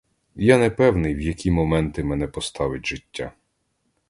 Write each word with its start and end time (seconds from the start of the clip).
Я 0.35 0.57
не 0.57 0.69
певний, 0.69 1.15
в 1.15 1.21
які 1.21 1.51
моменти 1.51 2.03
мене 2.03 2.27
поставить 2.27 2.85
життя. 2.85 3.31